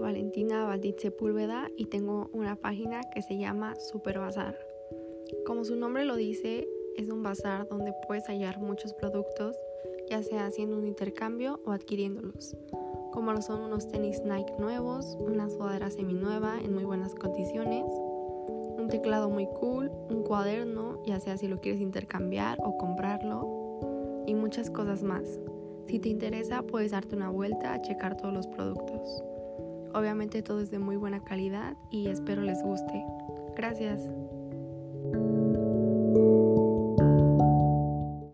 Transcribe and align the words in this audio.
Valentina 0.00 0.64
Valdit 0.64 1.00
Sepúlveda 1.00 1.68
y 1.76 1.86
tengo 1.86 2.30
una 2.32 2.56
página 2.56 3.00
que 3.14 3.22
se 3.22 3.36
llama 3.36 3.74
Super 3.76 4.18
Bazar. 4.18 4.58
Como 5.46 5.64
su 5.64 5.76
nombre 5.76 6.04
lo 6.04 6.16
dice, 6.16 6.68
es 6.96 7.08
un 7.10 7.22
bazar 7.22 7.68
donde 7.68 7.92
puedes 8.06 8.26
hallar 8.26 8.58
muchos 8.58 8.94
productos, 8.94 9.56
ya 10.08 10.22
sea 10.22 10.46
haciendo 10.46 10.78
un 10.78 10.86
intercambio 10.86 11.60
o 11.64 11.72
adquiriéndolos, 11.72 12.56
como 13.12 13.32
lo 13.32 13.42
son 13.42 13.62
unos 13.62 13.88
tenis 13.88 14.22
Nike 14.24 14.54
nuevos, 14.58 15.16
una 15.20 15.48
sudadera 15.48 15.90
seminueva 15.90 16.58
en 16.58 16.74
muy 16.74 16.84
buenas 16.84 17.14
condiciones, 17.14 17.84
un 17.86 18.88
teclado 18.88 19.28
muy 19.30 19.46
cool, 19.60 19.90
un 20.10 20.22
cuaderno, 20.22 21.02
ya 21.06 21.20
sea 21.20 21.36
si 21.36 21.48
lo 21.48 21.60
quieres 21.60 21.80
intercambiar 21.80 22.58
o 22.62 22.76
comprarlo, 22.78 24.24
y 24.26 24.34
muchas 24.34 24.70
cosas 24.70 25.02
más. 25.02 25.38
Si 25.88 25.98
te 25.98 26.10
interesa, 26.10 26.62
puedes 26.62 26.90
darte 26.90 27.16
una 27.16 27.30
vuelta 27.30 27.72
a 27.72 27.80
checar 27.80 28.14
todos 28.14 28.34
los 28.34 28.46
productos. 28.46 29.22
Obviamente 29.94 30.42
todo 30.42 30.60
es 30.60 30.70
de 30.70 30.78
muy 30.78 30.96
buena 30.96 31.24
calidad 31.24 31.78
y 31.90 32.08
espero 32.08 32.42
les 32.42 32.62
guste. 32.62 33.02
Gracias. 33.56 34.02